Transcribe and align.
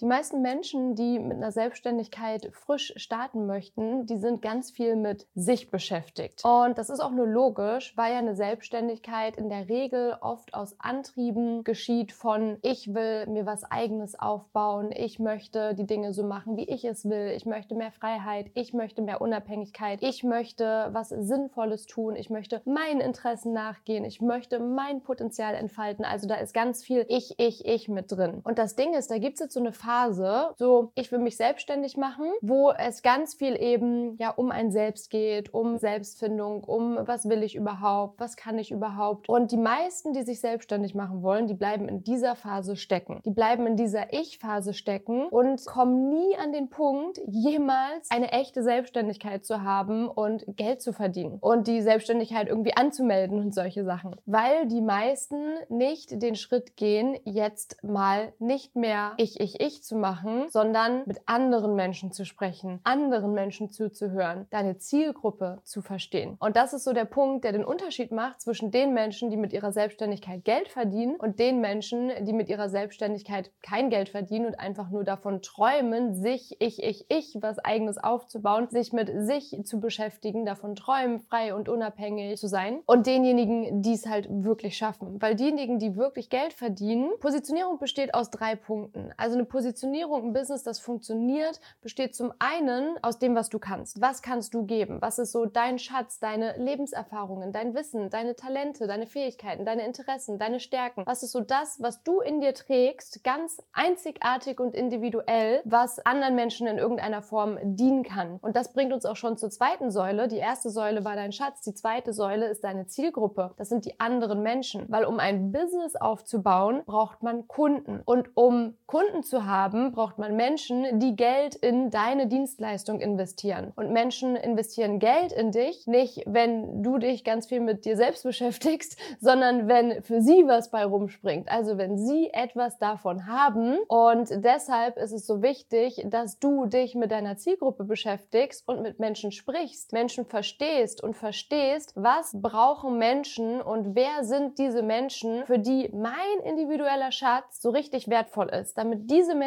Die 0.00 0.06
meisten 0.06 0.42
Menschen, 0.42 0.96
die 0.96 1.20
mit 1.20 1.36
einer 1.36 1.52
Selbstständigkeit 1.52 2.50
frisch 2.52 2.92
starten 2.96 3.46
möchten, 3.46 4.06
die 4.06 4.16
sind 4.16 4.42
ganz 4.42 4.72
viel 4.72 4.96
mit 4.96 5.28
sich 5.36 5.70
beschäftigt. 5.70 6.44
Und 6.44 6.78
das 6.78 6.90
ist 6.90 6.98
auch 6.98 7.12
nur 7.12 7.28
logisch, 7.28 7.96
weil 7.96 8.12
ja 8.12 8.18
eine 8.18 8.34
Selbstständigkeit 8.34 9.36
in 9.36 9.48
der 9.48 9.68
Regel 9.68 10.16
oft 10.20 10.52
aus 10.52 10.74
Antrieben 10.80 11.62
geschieht 11.62 12.10
von 12.10 12.58
ich 12.62 12.92
will 12.92 13.26
mir 13.28 13.46
was 13.46 13.62
eigenes 13.62 14.18
aufbauen, 14.18 14.90
ich 14.90 15.20
möchte 15.20 15.74
die 15.76 15.86
Dinge 15.86 16.12
so 16.12 16.24
machen, 16.24 16.56
wie 16.56 16.68
ich 16.68 16.84
es 16.84 17.08
will, 17.08 17.32
ich 17.36 17.46
möchte 17.46 17.76
mehr 17.76 17.92
Freiheit, 17.92 18.50
ich 18.54 18.74
möchte 18.74 19.00
mehr 19.00 19.20
Unabhängigkeit, 19.20 20.02
ich 20.02 20.24
möchte 20.24 20.88
was 20.90 21.10
Sinnvolles 21.10 21.86
tun, 21.86 22.16
ich 22.16 22.30
möchte 22.30 22.62
meinen 22.64 23.00
Interessen 23.00 23.52
nachgehen, 23.52 24.04
ich 24.04 24.20
möchte 24.20 24.58
mein 24.58 25.02
Potenzial 25.02 25.54
entfalten. 25.54 26.04
Also 26.04 26.26
da 26.26 26.34
ist 26.34 26.52
ganz 26.52 26.82
viel 26.82 27.06
ich, 27.08 27.38
ich, 27.38 27.64
ich 27.64 27.88
mit 27.88 28.10
drin. 28.10 28.40
Und 28.42 28.58
das 28.58 28.74
Ding 28.74 28.92
ist, 28.94 29.12
da 29.12 29.18
gibt 29.18 29.34
es 29.34 29.40
jetzt 29.40 29.54
so 29.54 29.60
eine 29.60 29.72
Phase, 29.84 30.54
so 30.56 30.92
ich 30.94 31.10
will 31.12 31.18
mich 31.18 31.36
selbstständig 31.36 31.96
machen, 31.96 32.26
wo 32.40 32.70
es 32.70 33.02
ganz 33.02 33.34
viel 33.34 33.60
eben 33.60 34.16
ja 34.18 34.30
um 34.30 34.50
ein 34.50 34.70
Selbst 34.70 35.10
geht, 35.10 35.52
um 35.52 35.78
Selbstfindung, 35.78 36.64
um 36.64 36.98
was 37.06 37.28
will 37.28 37.42
ich 37.42 37.54
überhaupt, 37.54 38.20
was 38.20 38.36
kann 38.36 38.58
ich 38.58 38.70
überhaupt. 38.70 39.28
Und 39.28 39.52
die 39.52 39.56
meisten, 39.56 40.12
die 40.12 40.22
sich 40.22 40.40
selbstständig 40.40 40.94
machen 40.94 41.22
wollen, 41.22 41.46
die 41.46 41.54
bleiben 41.54 41.88
in 41.88 42.02
dieser 42.02 42.34
Phase 42.36 42.76
stecken. 42.76 43.20
Die 43.24 43.30
bleiben 43.30 43.66
in 43.66 43.76
dieser 43.76 44.12
Ich-Phase 44.12 44.74
stecken 44.74 45.26
und 45.28 45.64
kommen 45.66 46.10
nie 46.10 46.36
an 46.36 46.52
den 46.52 46.70
Punkt, 46.70 47.20
jemals 47.26 48.10
eine 48.10 48.32
echte 48.32 48.62
Selbstständigkeit 48.62 49.44
zu 49.44 49.62
haben 49.62 50.08
und 50.08 50.44
Geld 50.56 50.82
zu 50.82 50.92
verdienen 50.92 51.38
und 51.40 51.66
die 51.66 51.82
Selbstständigkeit 51.82 52.48
irgendwie 52.48 52.76
anzumelden 52.76 53.38
und 53.38 53.54
solche 53.54 53.84
Sachen. 53.84 54.16
Weil 54.26 54.66
die 54.66 54.80
meisten 54.80 55.54
nicht 55.68 56.22
den 56.22 56.36
Schritt 56.36 56.76
gehen, 56.76 57.16
jetzt 57.24 57.82
mal 57.82 58.32
nicht 58.38 58.76
mehr 58.76 59.12
ich, 59.16 59.40
ich, 59.40 59.60
ich 59.60 59.73
zu 59.82 59.96
machen, 59.96 60.46
sondern 60.48 61.02
mit 61.06 61.20
anderen 61.26 61.74
Menschen 61.74 62.12
zu 62.12 62.24
sprechen, 62.24 62.80
anderen 62.84 63.32
Menschen 63.32 63.70
zuzuhören, 63.70 64.46
deine 64.50 64.78
Zielgruppe 64.78 65.60
zu 65.64 65.82
verstehen. 65.82 66.36
Und 66.38 66.56
das 66.56 66.72
ist 66.72 66.84
so 66.84 66.92
der 66.92 67.04
Punkt, 67.04 67.44
der 67.44 67.52
den 67.52 67.64
Unterschied 67.64 68.12
macht 68.12 68.40
zwischen 68.40 68.70
den 68.70 68.94
Menschen, 68.94 69.30
die 69.30 69.36
mit 69.36 69.52
ihrer 69.52 69.72
Selbstständigkeit 69.72 70.44
Geld 70.44 70.68
verdienen 70.68 71.16
und 71.16 71.38
den 71.38 71.60
Menschen, 71.60 72.12
die 72.24 72.32
mit 72.32 72.48
ihrer 72.48 72.68
Selbstständigkeit 72.68 73.50
kein 73.62 73.90
Geld 73.90 74.08
verdienen 74.08 74.46
und 74.46 74.60
einfach 74.60 74.90
nur 74.90 75.04
davon 75.04 75.42
träumen, 75.42 76.14
sich, 76.14 76.56
ich, 76.60 76.82
ich, 76.82 77.06
ich, 77.08 77.36
was 77.40 77.58
eigenes 77.58 77.98
aufzubauen, 77.98 78.68
sich 78.70 78.92
mit 78.92 79.10
sich 79.26 79.56
zu 79.64 79.80
beschäftigen, 79.80 80.44
davon 80.44 80.76
träumen, 80.76 81.20
frei 81.20 81.54
und 81.54 81.68
unabhängig 81.68 82.38
zu 82.38 82.48
sein 82.48 82.80
und 82.86 83.06
denjenigen, 83.06 83.82
die 83.82 83.92
es 83.92 84.06
halt 84.06 84.28
wirklich 84.30 84.76
schaffen. 84.76 85.20
Weil 85.20 85.34
diejenigen, 85.34 85.78
die 85.78 85.96
wirklich 85.96 86.30
Geld 86.30 86.52
verdienen, 86.52 87.10
Positionierung 87.20 87.78
besteht 87.78 88.14
aus 88.14 88.30
drei 88.30 88.56
Punkten. 88.56 89.12
Also 89.16 89.34
eine 89.34 89.44
Positionierung, 89.44 89.63
ein 89.64 90.32
Business, 90.32 90.62
das 90.62 90.78
funktioniert, 90.78 91.60
besteht 91.80 92.14
zum 92.14 92.32
einen 92.38 92.96
aus 93.02 93.18
dem, 93.18 93.34
was 93.34 93.48
du 93.48 93.58
kannst. 93.58 94.00
Was 94.00 94.22
kannst 94.22 94.54
du 94.54 94.64
geben? 94.64 95.00
Was 95.00 95.18
ist 95.18 95.32
so 95.32 95.46
dein 95.46 95.78
Schatz, 95.78 96.18
deine 96.18 96.56
Lebenserfahrungen, 96.58 97.52
dein 97.52 97.74
Wissen, 97.74 98.10
deine 98.10 98.34
Talente, 98.34 98.86
deine 98.86 99.06
Fähigkeiten, 99.06 99.64
deine 99.64 99.86
Interessen, 99.86 100.38
deine 100.38 100.60
Stärken? 100.60 101.04
Was 101.06 101.22
ist 101.22 101.32
so 101.32 101.40
das, 101.40 101.80
was 101.80 102.02
du 102.02 102.20
in 102.20 102.40
dir 102.40 102.54
trägst, 102.54 103.22
ganz 103.24 103.62
einzigartig 103.72 104.60
und 104.60 104.74
individuell, 104.74 105.60
was 105.64 106.04
anderen 106.04 106.34
Menschen 106.34 106.66
in 106.66 106.78
irgendeiner 106.78 107.22
Form 107.22 107.58
dienen 107.62 108.02
kann? 108.02 108.38
Und 108.42 108.56
das 108.56 108.72
bringt 108.72 108.92
uns 108.92 109.06
auch 109.06 109.16
schon 109.16 109.36
zur 109.36 109.50
zweiten 109.50 109.90
Säule. 109.90 110.28
Die 110.28 110.38
erste 110.38 110.70
Säule 110.70 111.04
war 111.04 111.16
dein 111.16 111.32
Schatz, 111.32 111.62
die 111.62 111.74
zweite 111.74 112.12
Säule 112.12 112.46
ist 112.46 112.64
deine 112.64 112.86
Zielgruppe. 112.86 113.52
Das 113.56 113.68
sind 113.68 113.84
die 113.84 114.00
anderen 114.00 114.42
Menschen. 114.42 114.86
Weil 114.88 115.04
um 115.04 115.18
ein 115.18 115.52
Business 115.52 115.96
aufzubauen, 115.96 116.82
braucht 116.86 117.22
man 117.22 117.46
Kunden. 117.48 118.00
Und 118.04 118.36
um 118.36 118.76
Kunden 118.86 119.22
zu 119.22 119.46
haben, 119.46 119.53
braucht 119.94 120.18
man 120.18 120.34
Menschen, 120.36 120.98
die 120.98 121.14
Geld 121.14 121.54
in 121.54 121.90
deine 121.90 122.26
Dienstleistung 122.26 123.00
investieren. 123.00 123.72
Und 123.76 123.92
Menschen 123.92 124.34
investieren 124.36 124.98
Geld 124.98 125.32
in 125.32 125.52
dich, 125.52 125.86
nicht 125.86 126.22
wenn 126.26 126.82
du 126.82 126.98
dich 126.98 127.22
ganz 127.24 127.46
viel 127.46 127.60
mit 127.60 127.84
dir 127.84 127.96
selbst 127.96 128.22
beschäftigst, 128.24 128.98
sondern 129.20 129.68
wenn 129.68 130.02
für 130.02 130.20
sie 130.20 130.46
was 130.46 130.70
bei 130.70 130.84
rumspringt. 130.84 131.48
Also 131.48 131.78
wenn 131.78 131.96
sie 131.96 132.30
etwas 132.32 132.78
davon 132.78 133.26
haben. 133.26 133.78
Und 133.86 134.28
deshalb 134.44 134.96
ist 134.96 135.12
es 135.12 135.26
so 135.26 135.40
wichtig, 135.40 136.04
dass 136.06 136.38
du 136.38 136.66
dich 136.66 136.94
mit 136.94 137.12
deiner 137.12 137.36
Zielgruppe 137.36 137.84
beschäftigst 137.84 138.66
und 138.66 138.82
mit 138.82 138.98
Menschen 138.98 139.30
sprichst, 139.30 139.92
Menschen 139.92 140.24
verstehst 140.24 141.02
und 141.02 141.14
verstehst, 141.14 141.92
was 141.94 142.32
brauchen 142.34 142.98
Menschen 142.98 143.60
und 143.60 143.94
wer 143.94 144.24
sind 144.24 144.58
diese 144.58 144.82
Menschen, 144.82 145.44
für 145.46 145.58
die 145.58 145.90
mein 145.92 146.40
individueller 146.44 147.12
Schatz 147.12 147.62
so 147.62 147.70
richtig 147.70 148.08
wertvoll 148.08 148.48
ist, 148.48 148.76
damit 148.76 149.10
diese 149.10 149.34
Menschen 149.34 149.43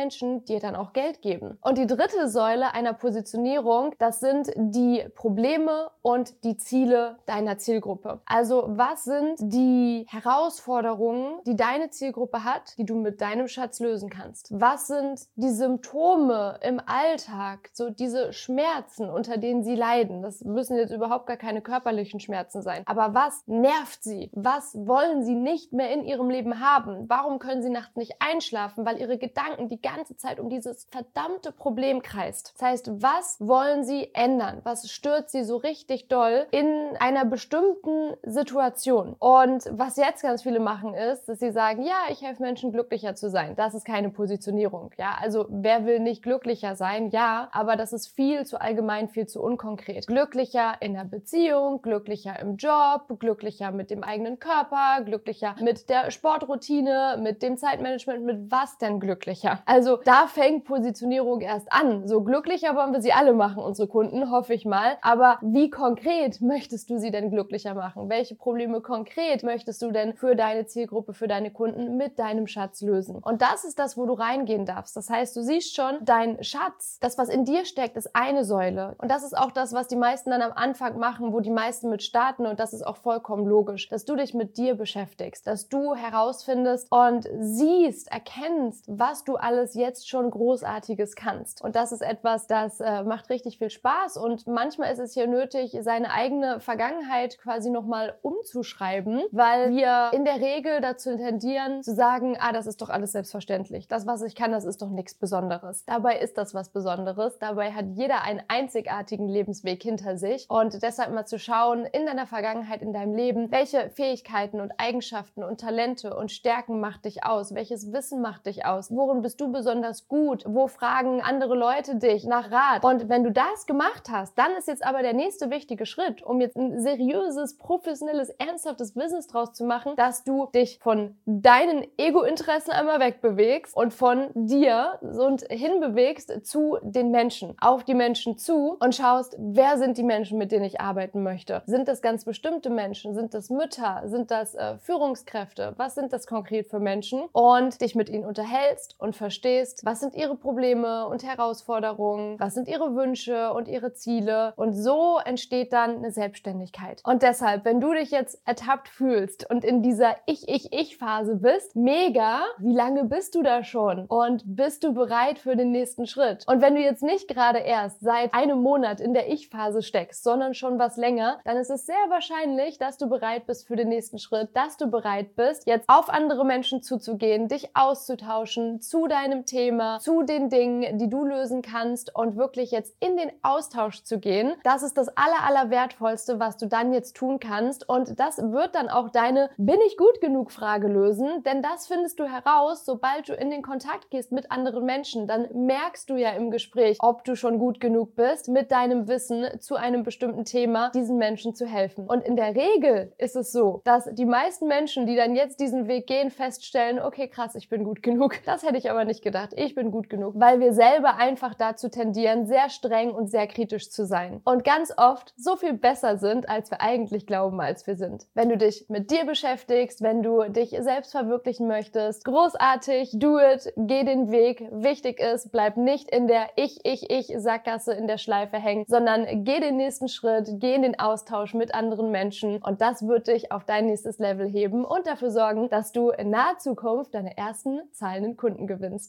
dir 0.47 0.59
dann 0.59 0.75
auch 0.75 0.93
Geld 0.93 1.21
geben. 1.21 1.57
Und 1.61 1.77
die 1.77 1.87
dritte 1.87 2.29
Säule 2.29 2.73
einer 2.73 2.93
Positionierung, 2.93 3.93
das 3.99 4.19
sind 4.19 4.51
die 4.55 5.05
Probleme 5.15 5.89
und 6.01 6.43
die 6.43 6.57
Ziele 6.57 7.17
deiner 7.25 7.57
Zielgruppe. 7.57 8.21
Also 8.25 8.65
was 8.67 9.03
sind 9.03 9.35
die 9.39 10.05
Herausforderungen, 10.09 11.39
die 11.45 11.55
deine 11.55 11.89
Zielgruppe 11.89 12.43
hat, 12.43 12.77
die 12.77 12.85
du 12.85 12.95
mit 12.95 13.21
deinem 13.21 13.47
Schatz 13.47 13.79
lösen 13.79 14.09
kannst? 14.09 14.49
Was 14.51 14.87
sind 14.87 15.21
die 15.35 15.49
Symptome 15.49 16.59
im 16.61 16.81
Alltag, 16.85 17.69
so 17.73 17.89
diese 17.89 18.33
Schmerzen, 18.33 19.09
unter 19.09 19.37
denen 19.37 19.63
sie 19.63 19.75
leiden? 19.75 20.21
Das 20.21 20.41
müssen 20.41 20.77
jetzt 20.77 20.91
überhaupt 20.91 21.27
gar 21.27 21.37
keine 21.37 21.61
körperlichen 21.61 22.19
Schmerzen 22.19 22.61
sein. 22.61 22.83
Aber 22.85 23.13
was 23.13 23.43
nervt 23.47 24.03
sie? 24.03 24.31
Was 24.33 24.75
wollen 24.75 25.23
sie 25.23 25.35
nicht 25.35 25.73
mehr 25.73 25.91
in 25.91 26.03
ihrem 26.03 26.29
Leben 26.29 26.59
haben? 26.59 27.09
Warum 27.09 27.39
können 27.39 27.61
sie 27.61 27.69
nachts 27.69 27.95
nicht 27.95 28.15
einschlafen? 28.19 28.85
Weil 28.85 28.99
ihre 28.99 29.17
Gedanken 29.17 29.67
die 29.67 29.81
ganze 29.87 30.17
Zeit 30.17 30.39
um 30.39 30.49
dieses 30.49 30.85
verdammte 30.91 31.51
Problem 31.51 32.01
kreist. 32.01 32.53
Das 32.55 32.67
heißt, 32.67 33.01
was 33.01 33.37
wollen 33.39 33.83
sie 33.83 34.13
ändern? 34.13 34.59
Was 34.63 34.89
stört 34.91 35.29
sie 35.29 35.43
so 35.43 35.57
richtig 35.57 36.07
doll 36.09 36.45
in 36.51 36.67
einer 36.99 37.25
bestimmten 37.25 38.15
Situation? 38.23 39.15
Und 39.19 39.63
was 39.71 39.95
jetzt 39.97 40.21
ganz 40.23 40.43
viele 40.43 40.59
machen 40.59 40.93
ist, 40.93 41.29
dass 41.29 41.39
sie 41.39 41.51
sagen, 41.51 41.83
ja, 41.83 41.95
ich 42.09 42.21
helfe 42.21 42.43
Menschen 42.43 42.71
glücklicher 42.71 43.15
zu 43.15 43.29
sein. 43.29 43.55
Das 43.55 43.73
ist 43.73 43.85
keine 43.85 44.09
Positionierung. 44.09 44.91
Ja, 44.97 45.17
also 45.21 45.45
wer 45.49 45.85
will 45.85 45.99
nicht 45.99 46.23
glücklicher 46.23 46.75
sein? 46.75 47.09
Ja, 47.11 47.49
aber 47.51 47.75
das 47.75 47.93
ist 47.93 48.07
viel 48.07 48.45
zu 48.45 48.59
allgemein, 48.59 49.07
viel 49.07 49.27
zu 49.27 49.41
unkonkret. 49.41 50.07
Glücklicher 50.07 50.73
in 50.81 50.93
der 50.93 51.05
Beziehung, 51.05 51.81
glücklicher 51.81 52.37
im 52.39 52.57
Job, 52.57 53.19
glücklicher 53.19 53.71
mit 53.71 53.89
dem 53.89 54.03
eigenen 54.03 54.39
Körper, 54.39 55.01
glücklicher 55.05 55.55
mit 55.61 55.89
der 55.89 56.11
Sportroutine, 56.11 57.19
mit 57.21 57.41
dem 57.41 57.57
Zeitmanagement, 57.57 58.23
mit 58.23 58.51
was 58.51 58.77
denn 58.77 58.99
glücklicher? 58.99 59.59
Also 59.65 59.76
da 60.03 60.27
fängt 60.27 60.65
Positionierung 60.65 61.41
erst 61.41 61.71
an. 61.71 62.07
So 62.07 62.21
glücklicher 62.21 62.75
wollen 62.75 62.93
wir 62.93 63.01
sie 63.01 63.13
alle 63.13 63.33
machen, 63.33 63.63
unsere 63.63 63.87
Kunden, 63.87 64.31
hoffe 64.31 64.53
ich 64.53 64.65
mal. 64.65 64.97
Aber 65.01 65.39
wie 65.41 65.69
konkret 65.69 66.41
möchtest 66.41 66.89
du 66.89 66.99
sie 66.99 67.11
denn 67.11 67.29
glücklicher 67.29 67.73
machen? 67.73 68.09
Welche 68.09 68.35
Probleme 68.35 68.81
konkret 68.81 69.43
möchtest 69.43 69.81
du 69.81 69.91
denn 69.91 70.13
für 70.13 70.35
deine 70.35 70.65
Zielgruppe, 70.65 71.13
für 71.13 71.27
deine 71.27 71.51
Kunden 71.51 71.97
mit 71.97 72.19
deinem 72.19 72.47
Schatz 72.47 72.81
lösen? 72.81 73.17
Und 73.17 73.41
das 73.41 73.63
ist 73.63 73.79
das, 73.79 73.97
wo 73.97 74.05
du 74.05 74.13
reingehen 74.13 74.65
darfst. 74.65 74.95
Das 74.95 75.09
heißt, 75.09 75.35
du 75.35 75.41
siehst 75.41 75.75
schon, 75.75 75.97
dein 76.01 76.43
Schatz, 76.43 76.97
das, 77.01 77.17
was 77.17 77.29
in 77.29 77.45
dir 77.45 77.65
steckt, 77.65 77.97
ist 77.97 78.15
eine 78.15 78.43
Säule. 78.43 78.95
Und 78.97 79.11
das 79.11 79.23
ist 79.23 79.37
auch 79.37 79.51
das, 79.51 79.73
was 79.73 79.87
die 79.87 79.95
meisten 79.95 80.29
dann 80.29 80.41
am 80.41 80.53
Anfang 80.53 80.97
machen, 80.97 81.33
wo 81.33 81.39
die 81.39 81.49
meisten 81.49 81.89
mit 81.89 82.03
starten. 82.03 82.45
Und 82.45 82.59
das 82.59 82.73
ist 82.73 82.85
auch 82.85 82.97
vollkommen 82.97 83.45
logisch, 83.45 83.89
dass 83.89 84.05
du 84.05 84.15
dich 84.15 84.33
mit 84.33 84.57
dir 84.57 84.75
beschäftigst, 84.75 85.47
dass 85.47 85.69
du 85.69 85.95
herausfindest 85.95 86.91
und 86.91 87.27
siehst, 87.39 88.11
erkennst, 88.11 88.85
was 88.87 89.23
du 89.23 89.35
alles 89.35 89.66
jetzt 89.73 90.09
schon 90.09 90.31
Großartiges 90.31 91.15
kannst. 91.15 91.61
Und 91.61 91.75
das 91.75 91.91
ist 91.91 92.01
etwas, 92.01 92.47
das 92.47 92.79
äh, 92.79 93.03
macht 93.03 93.29
richtig 93.29 93.57
viel 93.57 93.69
Spaß. 93.69 94.17
Und 94.17 94.47
manchmal 94.47 94.91
ist 94.91 94.99
es 94.99 95.13
hier 95.13 95.27
nötig, 95.27 95.77
seine 95.81 96.11
eigene 96.11 96.59
Vergangenheit 96.59 97.37
quasi 97.37 97.69
nochmal 97.69 98.15
umzuschreiben, 98.21 99.23
weil 99.31 99.71
wir 99.71 100.11
in 100.13 100.25
der 100.25 100.41
Regel 100.41 100.81
dazu 100.81 101.15
tendieren 101.15 101.83
zu 101.83 101.93
sagen, 101.93 102.37
ah, 102.39 102.51
das 102.51 102.67
ist 102.67 102.81
doch 102.81 102.89
alles 102.89 103.11
selbstverständlich. 103.11 103.87
Das, 103.87 104.07
was 104.07 104.21
ich 104.21 104.35
kann, 104.35 104.51
das 104.51 104.65
ist 104.65 104.81
doch 104.81 104.89
nichts 104.89 105.13
Besonderes. 105.13 105.85
Dabei 105.85 106.19
ist 106.19 106.37
das 106.37 106.53
was 106.53 106.69
Besonderes. 106.69 107.37
Dabei 107.39 107.71
hat 107.71 107.85
jeder 107.95 108.23
einen 108.23 108.41
einzigartigen 108.47 109.27
Lebensweg 109.27 109.81
hinter 109.81 110.17
sich. 110.17 110.49
Und 110.49 110.81
deshalb 110.81 111.13
mal 111.13 111.25
zu 111.25 111.39
schauen, 111.39 111.85
in 111.85 112.05
deiner 112.05 112.27
Vergangenheit, 112.27 112.81
in 112.81 112.93
deinem 112.93 113.15
Leben, 113.15 113.51
welche 113.51 113.89
Fähigkeiten 113.89 114.61
und 114.61 114.71
Eigenschaften 114.77 115.43
und 115.43 115.59
Talente 115.59 116.15
und 116.15 116.31
Stärken 116.31 116.79
macht 116.79 117.05
dich 117.05 117.23
aus? 117.23 117.53
Welches 117.53 117.91
Wissen 117.91 118.21
macht 118.21 118.45
dich 118.45 118.65
aus? 118.65 118.91
Worin 118.91 119.21
bist 119.21 119.41
du 119.41 119.46
besonders 119.51 120.07
gut? 120.07 120.43
Wo 120.47 120.67
fragen 120.67 121.21
andere 121.21 121.55
Leute 121.55 121.95
dich 121.95 122.25
nach 122.25 122.51
Rat? 122.51 122.83
Und 122.83 123.09
wenn 123.09 123.23
du 123.23 123.31
das 123.31 123.65
gemacht 123.65 124.09
hast, 124.11 124.37
dann 124.37 124.51
ist 124.57 124.67
jetzt 124.67 124.85
aber 124.85 125.01
der 125.01 125.13
nächste 125.13 125.49
wichtige 125.49 125.85
Schritt, 125.85 126.21
um 126.21 126.41
jetzt 126.41 126.57
ein 126.57 126.81
seriöses, 126.81 127.57
professionelles, 127.57 128.29
ernsthaftes 128.29 128.93
Business 128.93 129.27
draus 129.27 129.53
zu 129.53 129.63
machen, 129.63 129.93
dass 129.95 130.23
du 130.23 130.49
dich 130.53 130.79
von 130.79 131.15
deinen 131.25 131.85
Ego-Interessen 131.97 132.71
einmal 132.71 132.99
wegbewegst 132.99 133.75
und 133.75 133.93
von 133.93 134.29
dir 134.33 134.99
und 135.01 135.41
hinbewegst 135.49 136.45
zu 136.45 136.77
den 136.81 137.11
Menschen, 137.11 137.55
auf 137.59 137.83
die 137.83 137.93
Menschen 137.93 138.37
zu 138.37 138.77
und 138.79 138.95
schaust, 138.95 139.35
wer 139.39 139.77
sind 139.77 139.97
die 139.97 140.03
Menschen, 140.03 140.37
mit 140.37 140.51
denen 140.51 140.65
ich 140.65 140.81
arbeiten 140.81 141.23
möchte? 141.23 141.63
Sind 141.65 141.87
das 141.87 142.01
ganz 142.01 142.25
bestimmte 142.25 142.69
Menschen? 142.69 143.15
Sind 143.15 143.33
das 143.33 143.49
Mütter? 143.49 144.03
Sind 144.05 144.31
das 144.31 144.55
äh, 144.55 144.77
Führungskräfte? 144.77 145.73
Was 145.77 145.95
sind 145.95 146.13
das 146.13 146.27
konkret 146.27 146.69
für 146.69 146.79
Menschen? 146.79 147.23
Und 147.31 147.81
dich 147.81 147.95
mit 147.95 148.09
ihnen 148.09 148.25
unterhältst 148.25 148.95
und 148.99 149.15
verstehst, 149.15 149.36
verstehst, 149.37 149.81
was 149.85 149.99
sind 149.99 150.15
ihre 150.15 150.35
Probleme 150.35 151.07
und 151.07 151.23
Herausforderungen, 151.23 152.39
was 152.39 152.55
sind 152.55 152.67
ihre 152.67 152.95
Wünsche 152.95 153.53
und 153.53 153.67
ihre 153.67 153.93
Ziele. 153.93 154.53
Und 154.55 154.73
so 154.73 155.19
entsteht 155.23 155.73
dann 155.73 155.97
eine 155.97 156.11
Selbstständigkeit. 156.11 157.01
Und 157.05 157.21
deshalb, 157.21 157.63
wenn 157.63 157.79
du 157.79 157.93
dich 157.93 158.09
jetzt 158.09 158.41
ertappt 158.45 158.89
fühlst 158.89 159.47
und 159.47 159.63
in 159.63 159.83
dieser 159.83 160.15
Ich-Ich-Ich-Phase 160.25 161.35
bist, 161.35 161.75
mega, 161.75 162.39
wie 162.57 162.73
lange 162.73 163.03
bist 163.03 163.35
du 163.35 163.43
da 163.43 163.63
schon? 163.63 164.05
Und 164.07 164.41
bist 164.55 164.83
du 164.83 164.93
bereit 164.93 165.37
für 165.37 165.55
den 165.55 165.71
nächsten 165.71 166.07
Schritt? 166.07 166.43
Und 166.47 166.61
wenn 166.61 166.73
du 166.73 166.81
jetzt 166.81 167.03
nicht 167.03 167.27
gerade 167.27 167.59
erst 167.59 168.01
seit 168.01 168.33
einem 168.33 168.63
Monat 168.63 168.99
in 168.99 169.13
der 169.13 169.31
Ich-Phase 169.31 169.83
steckst, 169.83 170.23
sondern 170.23 170.55
schon 170.55 170.79
was 170.79 170.97
länger, 170.97 171.39
dann 171.45 171.57
ist 171.57 171.69
es 171.69 171.85
sehr 171.85 171.95
wahrscheinlich, 172.09 172.79
dass 172.79 172.97
du 172.97 173.07
bereit 173.07 173.45
bist 173.45 173.67
für 173.67 173.75
den 173.75 173.89
nächsten 173.89 174.17
Schritt, 174.17 174.49
dass 174.55 174.77
du 174.77 174.87
bereit 174.87 175.35
bist, 175.35 175.67
jetzt 175.67 175.87
auf 175.87 176.09
andere 176.09 176.43
Menschen 176.43 176.81
zuzugehen, 176.81 177.47
dich 177.47 177.75
auszutauschen 177.75 178.81
zu 178.81 179.07
deinem 179.27 179.45
Thema, 179.45 179.99
zu 179.99 180.23
den 180.23 180.49
Dingen, 180.49 180.97
die 180.97 181.09
du 181.09 181.25
lösen 181.25 181.61
kannst 181.61 182.15
und 182.15 182.37
wirklich 182.37 182.71
jetzt 182.71 182.95
in 182.99 183.17
den 183.17 183.31
Austausch 183.41 184.03
zu 184.03 184.19
gehen. 184.19 184.53
Das 184.63 184.83
ist 184.83 184.97
das 184.97 185.09
aller, 185.09 185.43
aller 185.45 185.69
wertvollste, 185.69 186.39
was 186.39 186.57
du 186.57 186.67
dann 186.67 186.93
jetzt 186.93 187.15
tun 187.15 187.39
kannst. 187.39 187.87
Und 187.87 188.19
das 188.19 188.37
wird 188.37 188.75
dann 188.75 188.89
auch 188.89 189.09
deine 189.09 189.49
Bin 189.57 189.79
ich 189.85 189.97
gut 189.97 190.21
genug 190.21 190.51
Frage 190.51 190.87
lösen, 190.87 191.43
denn 191.43 191.61
das 191.61 191.87
findest 191.87 192.19
du 192.19 192.25
heraus, 192.25 192.85
sobald 192.85 193.27
du 193.27 193.33
in 193.33 193.49
den 193.49 193.61
Kontakt 193.61 194.09
gehst 194.11 194.31
mit 194.31 194.51
anderen 194.51 194.85
Menschen. 194.85 195.27
Dann 195.27 195.47
merkst 195.53 196.09
du 196.09 196.15
ja 196.15 196.31
im 196.31 196.51
Gespräch, 196.51 196.97
ob 197.01 197.23
du 197.25 197.35
schon 197.35 197.59
gut 197.59 197.79
genug 197.79 198.15
bist, 198.15 198.47
mit 198.47 198.71
deinem 198.71 199.07
Wissen 199.07 199.45
zu 199.59 199.75
einem 199.75 200.03
bestimmten 200.03 200.45
Thema 200.45 200.91
diesen 200.91 201.17
Menschen 201.17 201.53
zu 201.53 201.65
helfen. 201.65 202.07
Und 202.07 202.23
in 202.23 202.35
der 202.35 202.55
Regel 202.55 203.13
ist 203.17 203.35
es 203.35 203.51
so, 203.51 203.81
dass 203.83 204.09
die 204.13 204.25
meisten 204.25 204.67
Menschen, 204.67 205.05
die 205.05 205.15
dann 205.15 205.35
jetzt 205.35 205.59
diesen 205.59 205.87
Weg 205.87 206.07
gehen, 206.07 206.31
feststellen, 206.31 206.99
okay, 206.99 207.27
krass, 207.27 207.55
ich 207.55 207.69
bin 207.69 207.83
gut 207.83 208.01
genug. 208.01 208.35
Das 208.45 208.63
hätte 208.63 208.77
ich 208.77 208.89
aber 208.89 209.03
nicht 209.03 209.16
gedacht. 209.21 209.53
Ich 209.55 209.75
bin 209.75 209.91
gut 209.91 210.09
genug, 210.09 210.33
weil 210.37 210.59
wir 210.59 210.73
selber 210.73 211.15
einfach 211.15 211.53
dazu 211.53 211.89
tendieren, 211.89 212.47
sehr 212.47 212.69
streng 212.69 213.11
und 213.11 213.29
sehr 213.29 213.47
kritisch 213.47 213.89
zu 213.89 214.05
sein. 214.05 214.41
Und 214.43 214.63
ganz 214.63 214.93
oft 214.97 215.33
so 215.37 215.55
viel 215.55 215.73
besser 215.73 216.17
sind, 216.17 216.49
als 216.49 216.71
wir 216.71 216.81
eigentlich 216.81 217.25
glauben, 217.27 217.61
als 217.61 217.87
wir 217.87 217.95
sind. 217.95 218.27
Wenn 218.33 218.49
du 218.49 218.57
dich 218.57 218.85
mit 218.89 219.11
dir 219.11 219.25
beschäftigst, 219.25 220.01
wenn 220.01 220.23
du 220.23 220.43
dich 220.49 220.75
selbst 220.79 221.11
verwirklichen 221.11 221.67
möchtest, 221.67 222.25
großartig, 222.25 223.11
do 223.15 223.39
it, 223.39 223.73
geh 223.77 224.03
den 224.03 224.31
Weg. 224.31 224.67
Wichtig 224.71 225.19
ist, 225.19 225.51
bleib 225.51 225.77
nicht 225.77 226.09
in 226.09 226.27
der 226.27 226.47
Ich, 226.55 226.79
Ich, 226.83 227.09
Ich 227.09 227.33
Sackgasse 227.37 227.93
in 227.93 228.07
der 228.07 228.17
Schleife 228.17 228.57
hängen, 228.57 228.85
sondern 228.87 229.43
geh 229.43 229.59
den 229.59 229.77
nächsten 229.77 230.07
Schritt, 230.07 230.49
geh 230.59 230.75
in 230.75 230.81
den 230.81 230.99
Austausch 230.99 231.53
mit 231.53 231.73
anderen 231.73 232.11
Menschen 232.11 232.61
und 232.61 232.81
das 232.81 233.07
wird 233.07 233.27
dich 233.27 233.51
auf 233.51 233.65
dein 233.65 233.87
nächstes 233.87 234.19
Level 234.19 234.47
heben 234.47 234.85
und 234.85 235.07
dafür 235.07 235.31
sorgen, 235.31 235.69
dass 235.69 235.91
du 235.91 236.09
in 236.09 236.29
naher 236.29 236.57
Zukunft 236.57 237.13
deine 237.13 237.37
ersten 237.37 237.81
zahlenden 237.91 238.37
Kunden 238.37 238.67
gewinnst. 238.67 239.06